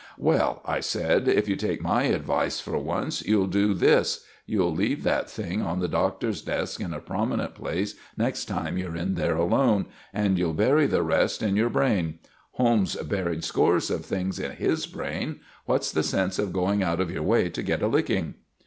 [0.17, 5.03] "Well," I said, "if you take my advice for once, you'll do this: You'll leave
[5.03, 9.35] that thing on the Doctor's desk in a prominent place next time you're in there
[9.35, 12.17] alone, and you'll bury the rest in your brain.
[12.53, 15.39] Holmes buried scores of things in his brain.
[15.67, 18.33] What's the sense of going out of your way to get a licking?"